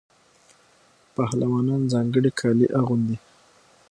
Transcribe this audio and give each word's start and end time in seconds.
پهلوانان 1.15 1.81
ځانګړي 1.91 2.31
کالي 2.39 2.67
اغوندي. 2.79 3.17